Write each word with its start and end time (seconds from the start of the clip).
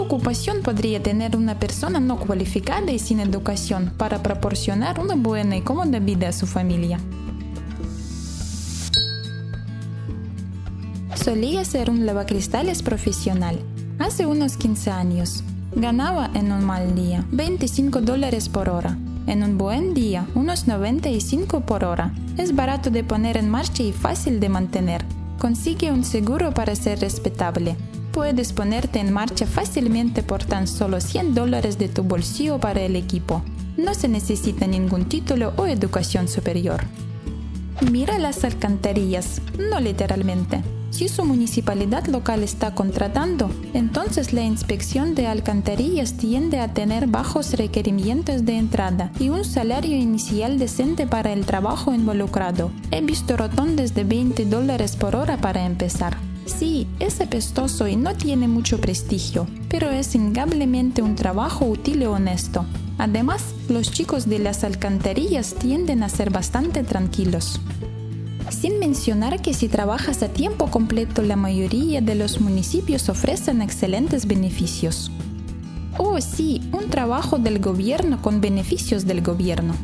ocupación 0.00 0.62
podría 0.62 1.02
tener 1.02 1.36
una 1.36 1.58
persona 1.58 2.00
no 2.00 2.18
cualificada 2.18 2.90
y 2.90 2.98
sin 2.98 3.20
educación 3.20 3.92
para 3.96 4.22
proporcionar 4.22 5.00
una 5.00 5.14
buena 5.14 5.56
y 5.56 5.62
cómoda 5.62 5.98
vida 5.98 6.28
a 6.28 6.32
su 6.32 6.46
familia? 6.46 6.98
Solía 11.14 11.64
ser 11.64 11.90
un 11.90 12.06
lavacristales 12.06 12.82
profesional. 12.82 13.60
Hace 13.98 14.26
unos 14.26 14.56
15 14.56 14.90
años. 14.90 15.44
Ganaba 15.74 16.30
en 16.34 16.50
un 16.50 16.64
mal 16.64 16.94
día 16.94 17.24
25 17.30 18.00
dólares 18.00 18.48
por 18.48 18.68
hora. 18.70 18.96
En 19.26 19.44
un 19.44 19.58
buen 19.58 19.94
día, 19.94 20.26
unos 20.34 20.66
95 20.66 21.60
por 21.60 21.84
hora. 21.84 22.12
Es 22.38 22.56
barato 22.56 22.90
de 22.90 23.04
poner 23.04 23.36
en 23.36 23.48
marcha 23.48 23.82
y 23.82 23.92
fácil 23.92 24.40
de 24.40 24.48
mantener. 24.48 25.04
Consigue 25.38 25.92
un 25.92 26.04
seguro 26.04 26.52
para 26.52 26.74
ser 26.74 27.00
respetable. 27.00 27.76
Puedes 28.12 28.52
ponerte 28.52 28.98
en 28.98 29.12
marcha 29.12 29.46
fácilmente 29.46 30.22
por 30.22 30.42
tan 30.44 30.66
solo 30.66 31.00
100 31.00 31.34
dólares 31.34 31.78
de 31.78 31.88
tu 31.88 32.02
bolsillo 32.02 32.58
para 32.58 32.82
el 32.82 32.96
equipo. 32.96 33.42
No 33.76 33.94
se 33.94 34.08
necesita 34.08 34.66
ningún 34.66 35.04
título 35.08 35.52
o 35.56 35.66
educación 35.66 36.26
superior. 36.26 36.80
Mira 37.90 38.18
las 38.18 38.44
alcantarillas, 38.44 39.40
no 39.58 39.80
literalmente. 39.80 40.62
Si 40.90 41.08
su 41.08 41.24
municipalidad 41.24 42.06
local 42.08 42.42
está 42.42 42.74
contratando, 42.74 43.48
entonces 43.74 44.32
la 44.32 44.42
inspección 44.42 45.14
de 45.14 45.28
alcantarillas 45.28 46.14
tiende 46.14 46.58
a 46.58 46.74
tener 46.74 47.06
bajos 47.06 47.52
requerimientos 47.52 48.44
de 48.44 48.58
entrada 48.58 49.12
y 49.20 49.28
un 49.28 49.44
salario 49.44 49.96
inicial 49.96 50.58
decente 50.58 51.06
para 51.06 51.32
el 51.32 51.46
trabajo 51.46 51.94
involucrado. 51.94 52.72
He 52.90 53.00
visto 53.02 53.36
rotondas 53.36 53.94
de 53.94 54.02
20 54.02 54.46
dólares 54.46 54.96
por 54.96 55.14
hora 55.14 55.36
para 55.36 55.64
empezar. 55.64 56.16
Sí, 56.46 56.86
es 56.98 57.20
apestoso 57.20 57.86
y 57.88 57.96
no 57.96 58.14
tiene 58.14 58.48
mucho 58.48 58.80
prestigio, 58.80 59.46
pero 59.68 59.90
es 59.90 60.14
innegablemente 60.14 61.02
un 61.02 61.14
trabajo 61.14 61.64
útil 61.66 62.02
y 62.02 62.06
honesto. 62.06 62.64
Además, 62.98 63.54
los 63.68 63.90
chicos 63.90 64.28
de 64.28 64.38
las 64.38 64.64
alcantarillas 64.64 65.54
tienden 65.54 66.02
a 66.02 66.08
ser 66.08 66.30
bastante 66.30 66.82
tranquilos. 66.82 67.60
Sin 68.50 68.78
mencionar 68.78 69.40
que 69.40 69.54
si 69.54 69.68
trabajas 69.68 70.22
a 70.22 70.28
tiempo 70.28 70.66
completo, 70.70 71.22
la 71.22 71.36
mayoría 71.36 72.00
de 72.00 72.14
los 72.14 72.40
municipios 72.40 73.08
ofrecen 73.08 73.62
excelentes 73.62 74.26
beneficios. 74.26 75.10
Oh, 75.98 76.20
sí, 76.20 76.60
un 76.72 76.90
trabajo 76.90 77.38
del 77.38 77.58
gobierno 77.58 78.20
con 78.20 78.40
beneficios 78.40 79.06
del 79.06 79.22
gobierno. 79.22 79.74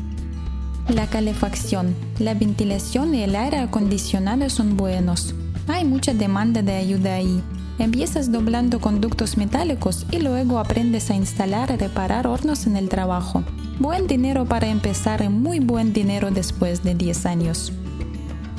La 0.89 1.07
calefacción, 1.07 1.95
la 2.19 2.33
ventilación 2.33 3.15
y 3.15 3.23
el 3.23 3.35
aire 3.35 3.57
acondicionado 3.57 4.49
son 4.49 4.77
buenos. 4.77 5.33
Hay 5.67 5.83
mucha 5.83 6.13
demanda 6.13 6.61
de 6.61 6.75
ayuda 6.75 7.15
ahí. 7.15 7.43
Empiezas 7.77 8.31
doblando 8.31 8.79
conductos 8.79 9.37
metálicos 9.37 10.05
y 10.11 10.19
luego 10.19 10.59
aprendes 10.59 11.11
a 11.11 11.15
instalar 11.15 11.69
y 11.71 11.77
reparar 11.77 12.25
hornos 12.25 12.65
en 12.67 12.77
el 12.77 12.89
trabajo. 12.89 13.43
Buen 13.79 14.07
dinero 14.07 14.45
para 14.45 14.67
empezar 14.67 15.21
y 15.21 15.29
muy 15.29 15.59
buen 15.59 15.93
dinero 15.93 16.31
después 16.31 16.83
de 16.83 16.95
10 16.95 17.25
años. 17.25 17.73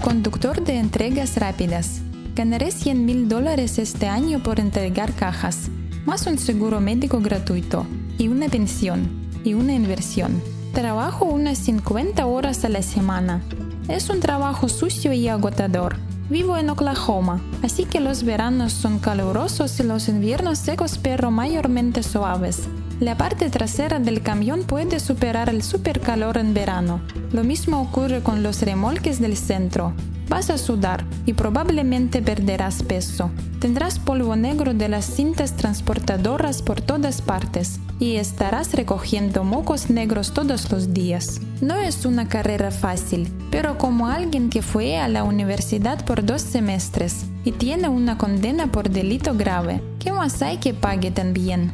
Conductor 0.03 0.63
de 0.63 0.79
entregas 0.79 1.37
rápidas. 1.37 2.03
Ganaré 2.37 2.71
100 2.71 3.05
mil 3.05 3.29
dólares 3.29 3.79
este 3.79 4.07
año 4.07 4.43
por 4.43 4.61
entregar 4.61 5.13
cajas, 5.15 5.71
más 6.07 6.27
un 6.27 6.39
seguro 6.39 6.81
médico 6.81 7.21
gratuito, 7.21 7.85
y 8.17 8.29
una 8.29 8.49
pensión, 8.49 9.09
y 9.43 9.55
una 9.55 9.75
inversión. 9.75 10.41
Trabajo 10.73 11.25
unas 11.25 11.59
50 11.59 12.25
horas 12.27 12.65
a 12.65 12.69
la 12.69 12.83
semana. 12.83 13.43
Es 13.89 14.09
un 14.09 14.21
trabajo 14.21 14.69
sucio 14.69 15.13
y 15.13 15.27
agotador. 15.27 15.97
Vivo 16.31 16.59
en 16.59 16.69
Oklahoma, 16.69 17.41
así 17.63 17.87
que 17.87 18.01
los 18.01 18.23
veranos 18.23 18.75
son 18.75 18.99
calurosos 18.99 19.81
y 19.81 19.83
los 19.83 20.09
inviernos 20.09 20.59
secos 20.59 20.99
pero 20.99 21.31
mayormente 21.31 22.03
suaves. 22.03 22.69
La 23.01 23.17
parte 23.17 23.49
trasera 23.49 23.99
del 23.99 24.23
camión 24.23 24.65
puede 24.65 25.01
superar 25.01 25.49
el 25.49 25.63
supercalor 25.63 26.37
en 26.37 26.53
verano. 26.53 27.01
Lo 27.33 27.45
mismo 27.45 27.81
ocurre 27.81 28.23
con 28.23 28.43
los 28.43 28.61
remolques 28.61 29.21
del 29.21 29.39
centro. 29.39 29.95
Vas 30.29 30.51
a 30.51 30.59
sudar 30.59 31.03
y 31.25 31.33
probablemente 31.33 32.21
perderás 32.21 32.83
peso. 32.83 33.31
Tendrás 33.59 33.99
polvo 33.99 34.37
negro 34.37 34.75
de 34.75 34.91
las 34.91 35.07
cintas 35.07 35.57
transportadoras 35.57 36.61
por 36.61 36.83
todas 36.83 37.23
partes 37.23 37.81
y 38.01 38.17
estarás 38.17 38.73
recogiendo 38.75 39.45
mocos 39.45 39.91
negros 39.91 40.33
todos 40.33 40.71
los 40.71 40.95
días. 40.95 41.41
No 41.61 41.77
es 41.77 42.05
una 42.07 42.29
carrera 42.29 42.71
fácil, 42.71 43.33
pero 43.51 43.79
como 43.79 44.09
alguien 44.09 44.51
que 44.51 44.63
fue 44.63 44.99
a 44.99 45.09
la 45.09 45.25
universidad 45.25 46.05
por 46.05 46.25
dos 46.25 46.43
semestres 46.43 47.27
y 47.45 47.53
tiene 47.53 47.89
una 47.89 48.19
condena 48.19 48.71
por 48.71 48.91
delito 48.91 49.35
grave, 49.35 49.83
¿qué 49.99 50.13
más 50.13 50.43
hay 50.43 50.59
que 50.59 50.75
pague 50.75 51.11
también? 51.11 51.73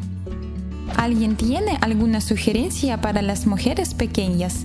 ¿Alguien 0.97 1.37
tiene 1.37 1.79
alguna 1.81 2.21
sugerencia 2.21 3.01
para 3.01 3.21
las 3.21 3.47
mujeres 3.47 3.95
pequeñas? 3.95 4.65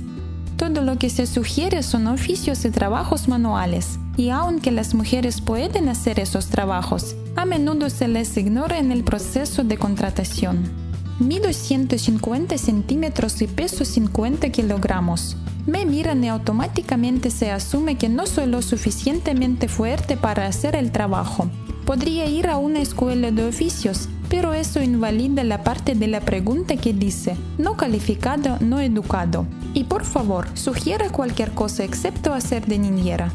Todo 0.57 0.81
lo 0.81 0.97
que 0.97 1.09
se 1.09 1.25
sugiere 1.25 1.83
son 1.83 2.07
oficios 2.07 2.65
y 2.65 2.69
trabajos 2.69 3.27
manuales, 3.27 3.97
y 4.17 4.29
aunque 4.29 4.71
las 4.71 4.93
mujeres 4.93 5.39
pueden 5.39 5.87
hacer 5.87 6.19
esos 6.19 6.47
trabajos, 6.47 7.15
a 7.37 7.45
menudo 7.45 7.89
se 7.89 8.09
les 8.09 8.35
ignora 8.35 8.77
en 8.77 8.91
el 8.91 9.05
proceso 9.05 9.63
de 9.63 9.77
contratación. 9.77 10.88
Mido 11.19 11.51
150 11.51 12.57
centímetros 12.57 13.41
y 13.41 13.47
peso 13.47 13.83
50 13.83 14.51
kilogramos. 14.51 15.35
Me 15.65 15.85
miran 15.85 16.23
y 16.23 16.29
automáticamente 16.29 17.29
se 17.29 17.51
asume 17.51 17.97
que 17.97 18.07
no 18.07 18.25
soy 18.25 18.45
lo 18.45 18.61
suficientemente 18.61 19.67
fuerte 19.67 20.15
para 20.15 20.47
hacer 20.47 20.77
el 20.77 20.93
trabajo. 20.93 21.49
Podría 21.85 22.25
ir 22.25 22.47
a 22.47 22.55
una 22.55 22.79
escuela 22.79 23.31
de 23.31 23.45
oficios, 23.45 24.07
pero 24.29 24.53
eso 24.53 24.81
invalida 24.81 25.43
la 25.43 25.61
parte 25.61 25.93
de 25.93 26.07
la 26.07 26.21
pregunta 26.21 26.77
que 26.77 26.93
dice 26.93 27.35
no 27.57 27.75
calificado, 27.75 28.57
no 28.61 28.79
educado. 28.79 29.45
Y 29.73 29.83
por 29.83 30.05
favor, 30.05 30.47
sugiera 30.53 31.09
cualquier 31.09 31.51
cosa 31.51 31.83
excepto 31.83 32.33
hacer 32.33 32.65
de 32.65 32.79
niñera. 32.79 33.33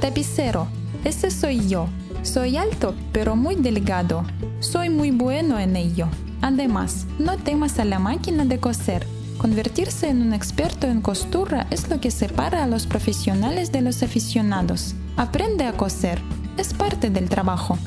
Tapicero, 0.00 0.68
ese 1.02 1.32
soy 1.32 1.66
yo. 1.66 1.88
Soy 2.22 2.56
alto, 2.56 2.94
pero 3.10 3.34
muy 3.34 3.56
delgado. 3.56 4.24
Soy 4.60 4.90
muy 4.90 5.10
bueno 5.10 5.58
en 5.58 5.74
ello. 5.74 6.08
Además, 6.44 7.06
no 7.18 7.38
temas 7.38 7.78
a 7.78 7.86
la 7.86 7.98
máquina 7.98 8.44
de 8.44 8.58
coser. 8.60 9.06
Convertirse 9.38 10.10
en 10.10 10.20
un 10.20 10.34
experto 10.34 10.86
en 10.86 11.00
costura 11.00 11.66
es 11.70 11.88
lo 11.88 12.00
que 12.02 12.10
separa 12.10 12.62
a 12.62 12.66
los 12.66 12.86
profesionales 12.86 13.72
de 13.72 13.80
los 13.80 14.02
aficionados. 14.02 14.94
Aprende 15.16 15.64
a 15.64 15.72
coser. 15.72 16.20
Es 16.58 16.74
parte 16.74 17.08
del 17.08 17.30
trabajo. 17.30 17.78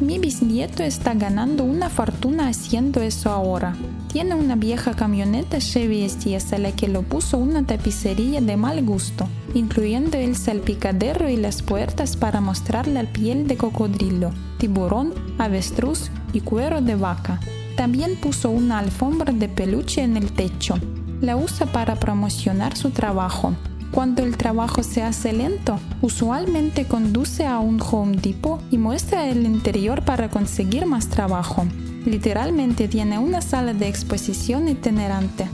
Mi 0.00 0.20
bisnieto 0.20 0.84
está 0.84 1.14
ganando 1.14 1.64
una 1.64 1.90
fortuna 1.90 2.46
haciendo 2.46 3.00
eso 3.00 3.30
ahora. 3.30 3.74
Tiene 4.12 4.36
una 4.36 4.54
vieja 4.54 4.94
camioneta 4.94 5.58
Chevy 5.58 6.08
STS 6.08 6.52
a 6.52 6.58
la 6.58 6.70
que 6.70 6.86
lo 6.86 7.02
puso 7.02 7.38
una 7.38 7.66
tapicería 7.66 8.40
de 8.40 8.56
mal 8.56 8.84
gusto, 8.84 9.26
incluyendo 9.52 10.16
el 10.16 10.36
salpicadero 10.36 11.28
y 11.28 11.36
las 11.36 11.62
puertas 11.62 12.16
para 12.16 12.40
mostrar 12.40 12.86
la 12.86 13.02
piel 13.02 13.48
de 13.48 13.56
cocodrilo, 13.56 14.30
tiburón, 14.58 15.12
avestruz 15.38 16.12
y 16.32 16.38
cuero 16.38 16.80
de 16.80 16.94
vaca. 16.94 17.40
También 17.76 18.16
puso 18.16 18.50
una 18.50 18.78
alfombra 18.78 19.32
de 19.32 19.48
peluche 19.48 20.02
en 20.02 20.16
el 20.16 20.32
techo. 20.32 20.76
La 21.20 21.36
usa 21.36 21.66
para 21.66 21.96
promocionar 21.96 22.76
su 22.76 22.90
trabajo. 22.90 23.54
Cuando 23.90 24.22
el 24.22 24.36
trabajo 24.36 24.82
se 24.82 25.02
hace 25.02 25.32
lento, 25.32 25.78
usualmente 26.02 26.86
conduce 26.86 27.46
a 27.46 27.58
un 27.58 27.80
Home 27.80 28.16
Depot 28.16 28.60
y 28.70 28.78
muestra 28.78 29.28
el 29.28 29.44
interior 29.44 30.04
para 30.04 30.28
conseguir 30.30 30.86
más 30.86 31.08
trabajo. 31.08 31.64
Literalmente 32.04 32.88
tiene 32.88 33.18
una 33.18 33.40
sala 33.40 33.72
de 33.72 33.88
exposición 33.88 34.68
itinerante. 34.68 35.48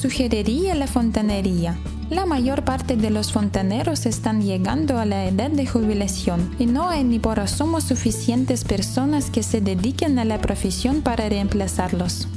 Sugeriría 0.00 0.74
la 0.74 0.86
fontanería. 0.86 1.76
La 2.10 2.26
mayor 2.26 2.64
parte 2.64 2.96
de 2.96 3.08
los 3.08 3.32
fontaneros 3.32 4.04
están 4.04 4.42
llegando 4.42 4.98
a 4.98 5.06
la 5.06 5.24
edad 5.24 5.50
de 5.50 5.66
jubilación 5.66 6.54
y 6.58 6.66
no 6.66 6.88
hay 6.88 7.02
ni 7.02 7.18
por 7.18 7.40
asomo 7.40 7.80
suficientes 7.80 8.62
personas 8.64 9.30
que 9.30 9.42
se 9.42 9.62
dediquen 9.62 10.18
a 10.18 10.26
la 10.26 10.38
profesión 10.38 11.00
para 11.00 11.28
reemplazarlos. 11.30 12.28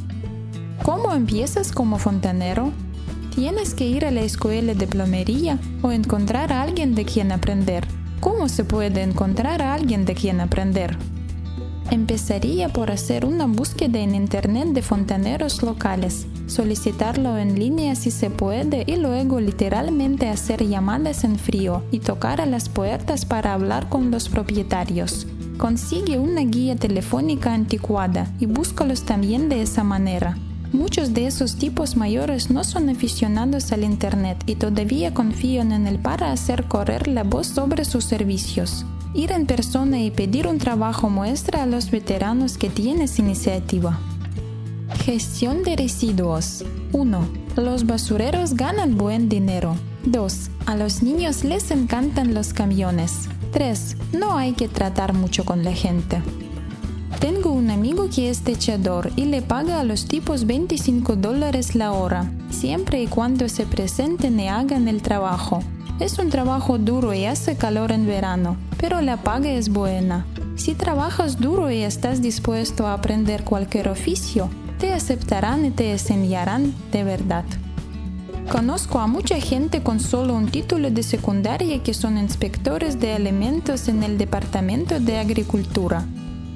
¿Cómo 0.83 1.13
empiezas 1.13 1.73
como 1.73 1.99
fontanero? 1.99 2.71
Tienes 3.35 3.73
que 3.73 3.85
ir 3.85 4.05
a 4.05 4.11
la 4.11 4.21
escuela 4.21 4.73
de 4.73 4.87
plomería 4.87 5.59
o 5.81 5.91
encontrar 5.91 6.53
a 6.53 6.61
alguien 6.61 6.95
de 6.95 7.03
quien 7.03 7.33
aprender. 7.33 7.85
¿Cómo 8.21 8.47
se 8.47 8.63
puede 8.63 9.01
encontrar 9.03 9.61
a 9.61 9.73
alguien 9.73 10.05
de 10.05 10.15
quien 10.15 10.39
aprender? 10.39 10.97
Empezaría 11.89 12.67
por 12.67 12.91
hacer 12.91 13.25
una 13.25 13.45
búsqueda 13.45 13.99
en 13.99 14.13
Internet 14.13 14.69
de 14.69 14.81
fontaneros 14.81 15.63
locales, 15.63 16.27
solicitarlo 16.45 17.37
en 17.37 17.57
línea 17.57 17.95
si 17.95 18.11
se 18.11 18.29
puede 18.29 18.83
y 18.85 18.97
luego 18.97 19.39
literalmente 19.39 20.27
hacer 20.27 20.67
llamadas 20.67 21.23
en 21.23 21.39
frío 21.39 21.83
y 21.89 21.99
tocar 21.99 22.41
a 22.41 22.45
las 22.45 22.67
puertas 22.67 23.25
para 23.25 23.53
hablar 23.53 23.87
con 23.87 24.11
los 24.11 24.27
propietarios. 24.27 25.27
Consigue 25.57 26.19
una 26.19 26.41
guía 26.41 26.75
telefónica 26.75 27.53
anticuada 27.53 28.33
y 28.37 28.47
búscalos 28.47 29.03
también 29.03 29.47
de 29.47 29.61
esa 29.61 29.85
manera. 29.85 30.37
Muchos 30.77 31.15
de 31.15 31.25
esos 31.25 31.55
tipos 31.55 31.97
mayores 31.97 32.51
no 32.51 32.63
son 32.63 32.87
aficionados 32.89 33.71
al 33.71 33.83
Internet 33.83 34.43
y 34.45 34.55
todavía 34.55 35.11
confían 35.11 35.71
en 35.71 35.87
él 35.87 35.97
para 35.97 36.31
hacer 36.31 36.65
correr 36.65 37.07
la 37.07 37.23
voz 37.23 37.47
sobre 37.47 37.83
sus 37.83 38.05
servicios. 38.05 38.85
Ir 39.15 39.31
en 39.31 39.47
persona 39.47 39.99
y 39.99 40.11
pedir 40.11 40.45
un 40.45 40.59
trabajo 40.59 41.09
muestra 41.09 41.63
a 41.63 41.65
los 41.65 41.89
veteranos 41.89 42.59
que 42.59 42.69
tienes 42.69 43.17
iniciativa. 43.17 43.99
Gestión 45.03 45.63
de 45.63 45.77
residuos. 45.77 46.63
1. 46.91 47.27
Los 47.55 47.87
basureros 47.87 48.53
ganan 48.53 48.97
buen 48.97 49.29
dinero. 49.29 49.75
2. 50.05 50.51
A 50.67 50.75
los 50.75 51.01
niños 51.01 51.43
les 51.43 51.71
encantan 51.71 52.35
los 52.35 52.53
camiones. 52.53 53.29
3. 53.51 53.97
No 54.13 54.37
hay 54.37 54.53
que 54.53 54.67
tratar 54.67 55.13
mucho 55.13 55.43
con 55.43 55.63
la 55.63 55.73
gente. 55.73 56.21
Tengo 57.19 57.51
un 57.51 57.71
amigo 57.71 58.09
que 58.13 58.29
es 58.29 58.41
techador 58.41 59.11
y 59.15 59.25
le 59.25 59.41
paga 59.41 59.79
a 59.79 59.83
los 59.83 60.05
tipos 60.05 60.45
25 60.45 61.15
dólares 61.15 61.73
la 61.73 61.91
hora, 61.91 62.31
siempre 62.51 63.01
y 63.01 63.07
cuando 63.07 63.49
se 63.49 63.65
presenten 63.65 64.39
y 64.39 64.47
hagan 64.47 64.87
el 64.87 65.01
trabajo. 65.01 65.63
Es 65.99 66.19
un 66.19 66.29
trabajo 66.29 66.77
duro 66.77 67.15
y 67.15 67.25
hace 67.25 67.55
calor 67.55 67.91
en 67.91 68.05
verano, 68.05 68.55
pero 68.77 69.01
la 69.01 69.17
paga 69.17 69.49
es 69.49 69.69
buena. 69.69 70.27
Si 70.57 70.75
trabajas 70.75 71.39
duro 71.39 71.71
y 71.71 71.81
estás 71.81 72.21
dispuesto 72.21 72.85
a 72.85 72.93
aprender 72.93 73.43
cualquier 73.43 73.89
oficio, 73.89 74.47
te 74.77 74.93
aceptarán 74.93 75.65
y 75.65 75.71
te 75.71 75.91
enseñarán 75.91 76.75
de 76.91 77.03
verdad. 77.03 77.45
Conozco 78.51 78.99
a 78.99 79.07
mucha 79.07 79.41
gente 79.41 79.81
con 79.81 79.99
solo 79.99 80.35
un 80.35 80.49
título 80.49 80.91
de 80.91 81.01
secundaria 81.01 81.81
que 81.81 81.95
son 81.95 82.19
inspectores 82.19 82.99
de 82.99 83.13
alimentos 83.13 83.87
en 83.87 84.03
el 84.03 84.19
Departamento 84.19 84.99
de 84.99 85.17
Agricultura. 85.17 86.05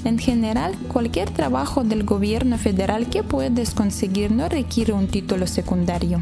En 0.03 0.17
general, 0.17 0.75
cualquier 0.87 1.29
trabajo 1.29 1.83
del 1.83 2.03
gobierno 2.03 2.57
federal 2.57 3.09
que 3.09 3.21
puedes 3.23 3.71
conseguir 3.71 4.31
no 4.31 4.49
requiere 4.49 4.93
un 4.93 5.07
título 5.07 5.45
secundario. 5.45 6.19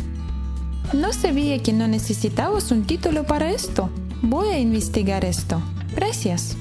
No 0.93 1.13
sabía 1.13 1.61
que 1.61 1.71
no 1.71 1.87
necesitabas 1.87 2.71
un 2.71 2.83
título 2.83 3.23
para 3.23 3.51
esto. 3.51 3.89
Voy 4.21 4.49
a 4.49 4.59
investigar 4.59 5.23
esto. 5.23 5.61
Gracias. 5.95 6.57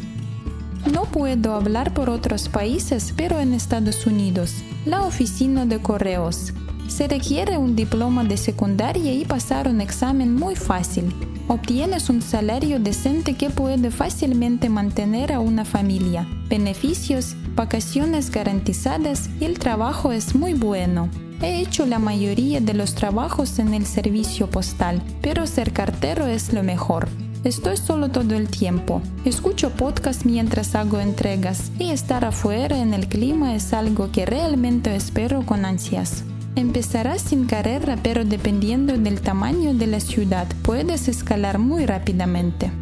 No 0.93 1.05
puedo 1.05 1.55
hablar 1.55 1.93
por 1.93 2.09
otros 2.09 2.49
países, 2.49 3.13
pero 3.17 3.41
en 3.41 3.53
Estados 3.53 4.07
Unidos, 4.07 4.55
la 4.85 5.03
oficina 5.03 5.67
de 5.67 5.81
correos. 5.81 6.53
Se 6.89 7.07
requiere 7.07 7.57
un 7.57 7.77
diploma 7.77 8.25
de 8.25 8.37
secundaria 8.37 9.13
y 9.13 9.25
pasar 9.25 9.69
un 9.69 9.81
examen 9.81 10.35
muy 10.35 10.57
fácil 10.57 11.15
obtienes 11.49 12.11
un 12.11 12.23
salario 12.23 12.79
decente 12.79 13.35
que 13.35 13.51
puede 13.51 13.91
fácilmente 13.91 14.69
mantener 14.69 15.33
a 15.33 15.41
una 15.41 15.65
familia, 15.65 16.29
beneficios, 16.49 17.35
vacaciones 17.57 18.31
garantizadas 18.31 19.31
y 19.41 19.47
el 19.47 19.59
trabajo 19.59 20.13
es 20.13 20.35
muy 20.35 20.55
bueno. 20.55 21.09
He 21.41 21.61
hecho 21.61 21.87
la 21.87 21.99
mayoría 21.99 22.61
de 22.61 22.75
los 22.75 22.95
trabajos 22.95 23.59
en 23.59 23.73
el 23.73 23.87
servicio 23.87 24.51
postal, 24.51 25.03
pero 25.23 25.47
ser 25.47 25.73
cartero 25.73 26.27
es 26.27 26.53
lo 26.53 26.63
mejor. 26.63 27.09
Estoy 27.45 27.77
solo 27.77 28.11
todo 28.11 28.35
el 28.35 28.49
tiempo. 28.49 29.01
Escucho 29.25 29.71
podcast 29.71 30.25
mientras 30.25 30.75
hago 30.75 31.01
entregas 31.01 31.71
y 31.79 31.91
estar 31.91 32.25
afuera 32.25 32.79
en 32.79 32.93
el 32.93 33.09
clima 33.09 33.55
es 33.55 33.73
algo 33.73 34.11
que 34.11 34.27
realmente 34.27 34.95
espero 34.95 35.47
con 35.47 35.65
ansias. 35.65 36.25
Empezarás 36.59 37.23
sin 37.23 37.47
carrera, 37.47 37.97
pero 38.03 38.25
dependiendo 38.25 38.99
del 38.99 39.21
tamaño 39.21 39.75
de 39.75 39.87
la 39.87 40.01
ciudad, 40.01 40.49
puedes 40.63 41.07
escalar 41.07 41.61
muy 41.61 41.87
rápidamente. 41.87 42.73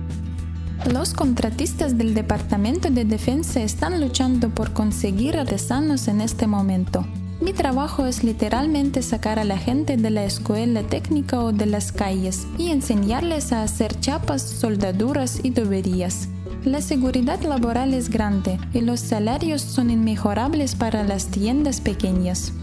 Los 0.90 1.12
contratistas 1.12 1.99
del 1.99 2.14
Departamento 2.14 2.88
de 2.88 3.05
Defensa 3.05 3.61
están 3.61 4.00
luchando 4.00 4.49
por 4.49 4.73
conseguir 4.73 5.37
artesanos 5.37 6.08
en 6.08 6.23
este 6.23 6.46
momento. 6.46 7.05
Mi 7.43 7.52
trabajo 7.52 8.06
es 8.06 8.25
literalmente 8.25 9.02
sacar 9.02 9.38
a 9.38 9.44
la 9.44 9.58
gente 9.58 9.99
de 9.99 10.08
la 10.08 10.25
escuela 10.25 10.82
técnica 10.82 11.40
o 11.40 11.52
de 11.52 11.67
las 11.67 11.93
calles 11.93 12.46
y 12.56 12.70
enseñarles 12.70 13.52
a 13.52 13.62
hacer 13.62 14.00
chapas, 14.00 14.40
soldaduras 14.40 15.40
y 15.43 15.50
tuberías. 15.50 16.31
La 16.64 16.81
seguridad 16.81 17.43
laboral 17.43 17.93
es 17.93 18.08
grande 18.08 18.58
y 18.72 18.81
los 18.81 19.00
salarios 19.00 19.61
son 19.61 19.90
inmejorables 19.90 20.75
para 20.75 21.05
las 21.05 21.26
tiendas 21.26 21.82
pequeñas. 21.82 22.55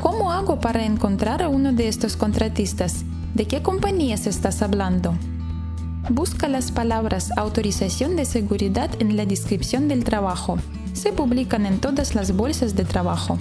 ¿Cómo 0.00 0.32
hago 0.32 0.60
para 0.60 0.84
encontrar 0.84 1.42
a 1.42 1.48
uno 1.48 1.72
de 1.72 1.88
estos 1.88 2.16
contratistas? 2.16 3.04
¿De 3.34 3.46
qué 3.46 3.62
compañías 3.62 4.26
estás 4.26 4.62
hablando? 4.62 5.14
Busca 6.08 6.48
las 6.48 6.72
palabras 6.72 7.30
autorización 7.36 8.16
de 8.16 8.24
seguridad 8.24 8.90
en 9.00 9.16
la 9.16 9.26
descripción 9.26 9.86
del 9.86 10.02
trabajo. 10.04 10.58
Se 10.92 11.12
publican 11.12 11.66
en 11.66 11.78
todas 11.78 12.14
las 12.14 12.34
bolsas 12.34 12.74
de 12.74 12.84
trabajo. 12.84 13.38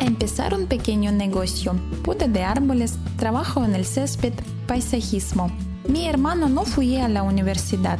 Empezar 0.00 0.54
un 0.54 0.66
pequeño 0.66 1.12
negocio, 1.12 1.74
poda 2.02 2.26
de 2.26 2.42
árboles, 2.42 2.98
trabajo 3.16 3.64
en 3.64 3.74
el 3.74 3.84
césped, 3.84 4.32
paisajismo. 4.66 5.50
Mi 5.88 6.06
hermano 6.06 6.48
no 6.48 6.64
fue 6.64 7.00
a 7.00 7.08
la 7.08 7.22
universidad, 7.22 7.98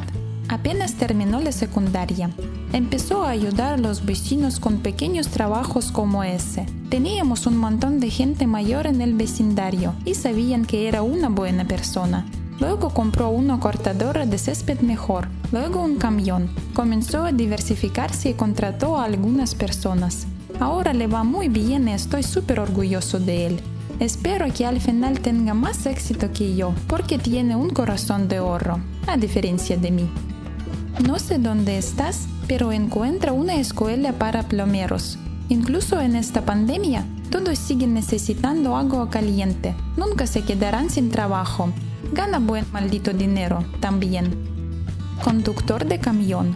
apenas 0.49 0.95
terminó 0.95 1.39
la 1.39 1.51
secundaria. 1.51 2.31
Empezó 2.73 3.23
a 3.23 3.29
ayudar 3.29 3.73
a 3.73 3.77
los 3.77 4.05
vecinos 4.05 4.59
con 4.59 4.79
pequeños 4.79 5.29
trabajos 5.29 5.91
como 5.91 6.23
ese. 6.23 6.65
Teníamos 6.89 7.45
un 7.45 7.55
montón 7.55 7.99
de 7.99 8.09
gente 8.09 8.47
mayor 8.47 8.87
en 8.87 9.01
el 9.01 9.13
vecindario 9.13 9.93
y 10.05 10.15
sabían 10.15 10.65
que 10.65 10.87
era 10.87 11.03
una 11.03 11.29
buena 11.29 11.67
persona. 11.67 12.25
Luego 12.59 12.89
compró 12.89 13.29
una 13.29 13.59
cortadora 13.59 14.25
de 14.25 14.39
césped 14.39 14.79
mejor, 14.79 15.27
luego 15.51 15.83
un 15.83 15.97
camión. 15.97 16.49
Comenzó 16.73 17.25
a 17.25 17.31
diversificarse 17.31 18.31
y 18.31 18.33
contrató 18.33 18.97
a 18.97 19.03
algunas 19.03 19.53
personas. 19.53 20.25
Ahora 20.59 20.93
le 20.93 21.05
va 21.05 21.23
muy 21.23 21.47
bien 21.47 21.87
y 21.87 21.93
estoy 21.93 22.23
súper 22.23 22.59
orgulloso 22.59 23.19
de 23.19 23.45
él. 23.45 23.61
Espero 23.99 24.51
que 24.51 24.65
al 24.65 24.81
final 24.81 25.19
tenga 25.19 25.53
más 25.53 25.85
éxito 25.85 26.31
que 26.33 26.55
yo, 26.55 26.73
porque 26.87 27.19
tiene 27.19 27.55
un 27.55 27.69
corazón 27.69 28.27
de 28.27 28.39
oro, 28.39 28.79
a 29.05 29.15
diferencia 29.15 29.77
de 29.77 29.91
mí. 29.91 30.09
No 31.05 31.19
sé 31.19 31.37
dónde 31.37 31.77
estás, 31.77 32.27
pero 32.47 32.71
encuentra 32.71 33.31
una 33.31 33.55
escuela 33.55 34.13
para 34.13 34.47
plomeros. 34.47 35.19
Incluso 35.49 35.99
en 35.99 36.15
esta 36.15 36.45
pandemia, 36.45 37.05
todos 37.31 37.57
siguen 37.57 37.95
necesitando 37.95 38.77
agua 38.77 39.09
caliente. 39.09 39.75
Nunca 39.97 40.27
se 40.27 40.43
quedarán 40.43 40.91
sin 40.91 41.09
trabajo. 41.09 41.71
Gana 42.13 42.37
buen 42.37 42.65
maldito 42.71 43.13
dinero 43.13 43.65
también. 43.79 44.31
Conductor 45.23 45.85
de 45.85 45.99
camión. 45.99 46.55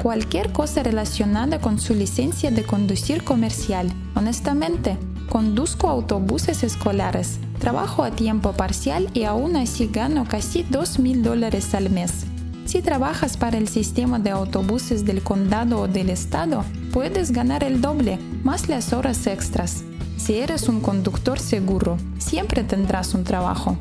Cualquier 0.00 0.52
cosa 0.52 0.84
relacionada 0.84 1.60
con 1.60 1.80
su 1.80 1.92
licencia 1.92 2.52
de 2.52 2.62
conducir 2.62 3.24
comercial. 3.24 3.92
Honestamente, 4.14 4.96
conduzco 5.28 5.88
autobuses 5.88 6.62
escolares. 6.62 7.40
Trabajo 7.58 8.04
a 8.04 8.12
tiempo 8.12 8.52
parcial 8.52 9.10
y 9.12 9.24
aún 9.24 9.56
así 9.56 9.88
gano 9.88 10.24
casi 10.28 10.62
2 10.62 11.00
mil 11.00 11.24
dólares 11.24 11.74
al 11.74 11.90
mes. 11.90 12.26
Si 12.68 12.82
trabajas 12.82 13.38
para 13.38 13.56
el 13.56 13.66
sistema 13.66 14.18
de 14.18 14.28
autobuses 14.28 15.06
del 15.06 15.22
condado 15.22 15.80
o 15.80 15.88
del 15.88 16.10
estado, 16.10 16.66
puedes 16.92 17.32
ganar 17.32 17.64
el 17.64 17.80
doble, 17.80 18.18
más 18.44 18.68
las 18.68 18.92
horas 18.92 19.26
extras. 19.26 19.84
Si 20.18 20.34
eres 20.34 20.68
un 20.68 20.82
conductor 20.82 21.40
seguro, 21.40 21.96
siempre 22.18 22.64
tendrás 22.64 23.14
un 23.14 23.24
trabajo. 23.24 23.78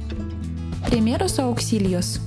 Primeros 0.86 1.38
auxilios. 1.38 2.22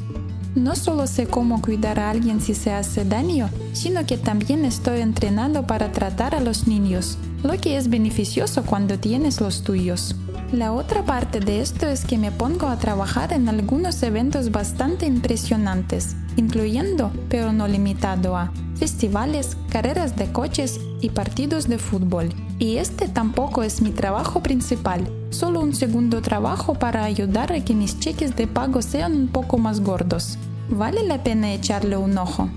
No 0.55 0.77
solo 0.77 1.07
sé 1.07 1.27
cómo 1.27 1.63
cuidar 1.63 1.99
a 1.99 2.11
alguien 2.11 2.43
si 2.43 2.53
se 2.55 2.73
hace 2.73 3.07
daño, 3.07 3.49
sino 3.73 4.05
que 4.05 4.19
también 4.19 4.67
estoy 4.67 5.01
entrenado 5.01 5.67
para 5.67 5.93
tratar 5.93 6.35
a 6.35 6.41
los 6.41 6.67
niños, 6.67 7.17
lo 7.43 7.59
que 7.59 7.79
es 7.79 7.89
beneficioso 7.89 8.65
cuando 8.65 8.99
tienes 8.99 9.41
los 9.41 9.63
tuyos. 9.63 10.15
La 10.53 10.73
otra 10.73 11.05
parte 11.05 11.39
de 11.39 11.61
esto 11.61 11.87
es 11.87 12.05
que 12.05 12.19
me 12.19 12.33
pongo 12.33 12.67
a 12.67 12.77
trabajar 12.77 13.33
en 13.33 13.49
algunos 13.49 14.03
eventos 14.03 14.51
bastante 14.51 15.07
impresionantes, 15.07 16.17
incluyendo, 16.41 17.13
pero 17.29 17.53
no 17.53 17.69
limitado 17.69 18.37
a, 18.37 18.53
festivales, 18.75 19.57
carreras 19.69 20.17
de 20.17 20.33
coches 20.33 20.81
y 21.01 21.11
partidos 21.11 21.69
de 21.69 21.79
fútbol. 21.79 22.31
Y 22.59 22.79
este 22.79 23.09
tampoco 23.09 23.63
es 23.63 23.81
mi 23.81 23.91
trabajo 23.91 24.43
principal, 24.43 25.09
solo 25.31 25.61
un 25.61 25.75
segundo 25.75 26.21
trabajo 26.21 26.75
para 26.75 27.05
ayudar 27.05 27.53
a 27.53 27.65
que 27.65 27.75
mis 27.75 28.01
cheques 28.01 28.35
de 28.37 28.47
pago 28.47 28.83
sean 28.83 29.15
un 29.15 29.29
poco 29.29 29.59
más 29.59 29.81
gordos. 29.81 30.39
Vale 30.69 31.03
la 31.05 31.23
pena 31.23 31.53
echarle 31.53 31.97
un 31.97 32.19
ojo. 32.19 32.49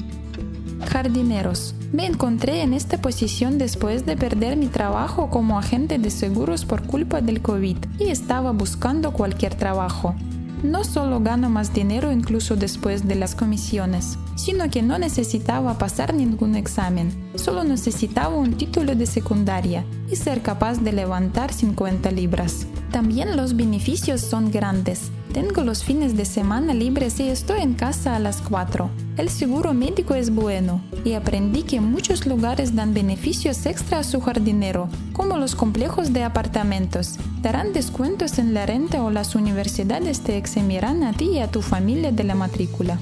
Jardineros. 0.86 1.76
Me 1.92 2.06
encontré 2.06 2.62
en 2.62 2.74
esta 2.74 2.98
posición 3.00 3.58
después 3.58 4.06
de 4.06 4.18
perder 4.18 4.58
mi 4.58 4.68
trabajo 4.68 5.30
como 5.30 5.60
agente 5.60 6.00
de 6.00 6.10
seguros 6.10 6.66
por 6.66 6.88
culpa 6.88 7.22
del 7.22 7.42
COVID 7.42 7.78
y 8.00 8.06
estaba 8.06 8.52
buscando 8.52 9.14
cualquier 9.14 9.56
trabajo. 9.56 10.16
No 10.64 10.86
solo 10.86 11.20
gano 11.20 11.50
más 11.50 11.74
dinero 11.74 12.14
incluso 12.14 12.56
después 12.56 13.06
de 13.06 13.16
las 13.16 13.36
comisiones, 13.36 14.18
sino 14.36 14.70
que 14.70 14.82
no 14.82 14.98
necesitaba 14.98 15.78
pasar 15.78 16.14
ningún 16.14 16.56
examen, 16.56 17.12
solo 17.36 17.66
necesitaba 17.66 18.38
un 18.38 18.54
título 18.54 18.96
de 18.96 19.06
secundaria 19.06 19.84
y 20.10 20.16
ser 20.16 20.42
capaz 20.42 20.80
de 20.80 20.94
levantar 20.94 21.52
50 21.52 22.12
libras. 22.12 22.66
También 22.92 23.36
los 23.36 23.58
beneficios 23.58 24.22
son 24.22 24.52
grandes. 24.52 25.12
Tengo 25.34 25.64
los 25.64 25.84
fines 25.84 26.16
de 26.16 26.26
semana 26.26 26.76
libres 26.76 27.20
y 27.20 27.28
estoy 27.28 27.62
en 27.62 27.74
casa 27.74 28.16
a 28.16 28.20
las 28.20 28.40
4. 28.40 28.88
El 29.18 29.30
seguro 29.30 29.74
médico 29.74 30.14
es 30.14 30.30
bueno 30.30 30.80
y 31.04 31.14
aprendí 31.14 31.64
que 31.64 31.82
muchos 31.82 32.28
lugares 32.28 32.76
dan 32.76 32.94
beneficios 32.94 33.66
extra 33.66 33.98
a 33.98 34.04
su 34.04 34.22
jardinero, 34.22 34.90
como 35.12 35.38
los 35.38 35.56
complejos 35.56 36.14
de 36.14 36.24
apartamentos. 36.24 37.18
Darán 37.42 37.74
descuentos 37.74 38.38
en 38.38 38.54
la 38.54 38.68
renta 38.68 39.02
o 39.02 39.10
las 39.10 39.34
universidades 39.34 40.22
te 40.22 40.38
eximirán 40.38 41.02
a 41.02 41.14
ti 41.14 41.32
y 41.32 41.40
a 41.40 41.50
tu 41.50 41.64
familia 41.64 42.12
de 42.12 42.26
la 42.26 42.36
matrícula. 42.36 43.00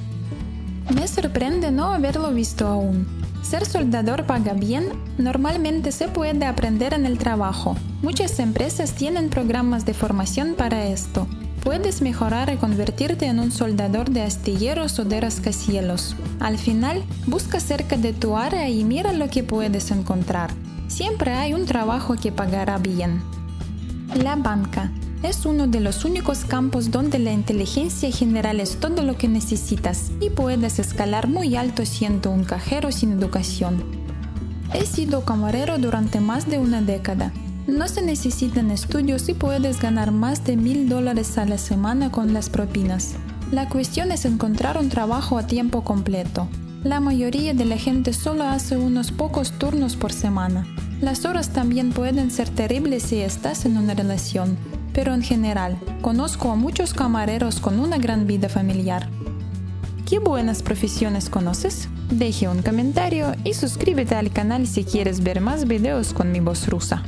Me 0.96 1.10
sorprende 1.10 1.70
no 1.70 1.92
haberlo 1.92 2.32
visto 2.32 2.66
aún. 2.66 3.08
Ser 3.42 3.66
soldador 3.66 4.26
paga 4.26 4.54
bien, 4.54 4.86
normalmente 5.18 5.92
se 5.92 6.08
puede 6.08 6.46
aprender 6.46 6.94
en 6.94 7.06
el 7.06 7.18
trabajo. 7.18 7.76
Muchas 8.02 8.40
empresas 8.40 8.94
tienen 8.94 9.30
programas 9.30 9.86
de 9.86 9.94
formación 9.94 10.56
para 10.56 10.86
esto. 10.86 11.28
Puedes 11.64 12.02
mejorar 12.02 12.52
y 12.52 12.58
convertirte 12.58 13.28
en 13.28 13.40
un 13.40 13.52
soldador 13.52 14.10
de 14.10 14.24
astilleros 14.24 14.98
o 14.98 15.06
de 15.06 15.22
rascacielos. 15.22 16.16
Al 16.40 16.58
final, 16.58 17.04
busca 17.28 17.60
cerca 17.60 17.98
de 17.98 18.14
tu 18.14 18.36
área 18.36 18.68
y 18.68 18.84
mira 18.84 19.14
lo 19.14 19.30
que 19.30 19.44
puedes 19.44 19.92
encontrar. 19.92 20.50
Siempre 20.88 21.34
hay 21.34 21.54
un 21.54 21.66
trabajo 21.66 22.16
que 22.16 22.32
pagará 22.32 22.80
bien. 22.80 23.22
La 24.16 24.36
banca 24.36 24.92
es 25.22 25.46
uno 25.46 25.68
de 25.68 25.80
los 25.80 26.04
únicos 26.04 26.46
campos 26.46 26.90
donde 26.90 27.20
la 27.20 27.32
inteligencia 27.32 28.12
general 28.12 28.60
es 28.60 28.80
todo 28.80 29.04
lo 29.04 29.16
que 29.16 29.28
necesitas 29.28 30.12
y 30.20 30.32
puedes 30.32 30.80
escalar 30.80 31.28
muy 31.28 31.56
alto 31.56 31.86
siendo 31.86 32.32
un 32.32 32.44
cajero 32.44 32.92
sin 32.92 33.12
educación. 33.12 33.84
He 34.74 34.88
sido 34.88 35.26
camarero 35.26 35.78
durante 35.78 36.20
más 36.22 36.50
de 36.50 36.58
una 36.58 36.82
década. 36.82 37.32
No 37.68 37.88
se 37.88 38.02
necesitan 38.02 38.72
estudios 38.72 39.30
y 39.30 39.34
puedes 39.34 39.80
ganar 39.82 40.12
más 40.12 40.44
de 40.44 40.58
mil 40.58 40.90
dólares 40.90 41.38
a 41.38 41.46
la 41.46 41.58
semana 41.58 42.12
con 42.12 42.34
las 42.34 42.50
propinas. 42.50 43.16
La 43.52 43.70
cuestión 43.70 44.12
es 44.12 44.26
encontrar 44.26 44.78
un 44.78 44.90
trabajo 44.90 45.38
a 45.38 45.48
tiempo 45.48 45.84
completo. 45.84 46.48
La 46.84 47.00
mayoría 47.00 47.54
de 47.54 47.66
la 47.66 47.78
gente 47.78 48.14
solo 48.14 48.44
hace 48.44 48.78
unos 48.78 49.12
pocos 49.12 49.52
turnos 49.52 49.96
por 49.96 50.12
semana. 50.12 50.66
Las 51.02 51.26
horas 51.26 51.50
también 51.50 51.92
pueden 51.92 52.32
ser 52.32 52.50
terribles 52.50 53.04
si 53.04 53.18
estás 53.20 53.66
en 53.66 53.78
una 53.78 53.94
relación 53.94 54.58
pero 54.94 55.14
en 55.14 55.22
general 55.22 55.78
conozco 56.02 56.52
a 56.52 56.56
muchos 56.56 56.94
camareros 56.94 57.60
con 57.60 57.80
una 57.80 57.98
gran 57.98 58.28
vida 58.28 58.50
familiar. 58.50 59.10
¿Qué 60.08 60.20
buenas 60.20 60.62
profesiones 60.62 61.30
conoces? 61.30 61.88
Deje 62.10 62.50
un 62.50 62.62
comentario 62.62 63.34
y 63.46 63.54
suscríbete 63.54 64.16
al 64.16 64.32
canal 64.32 64.68
si 64.68 64.84
quieres 64.84 65.24
ver 65.24 65.40
más 65.40 65.68
videos 65.68 66.14
con 66.14 66.32
mi 66.32 66.42
voz 66.42 66.68
rusa. 66.68 67.04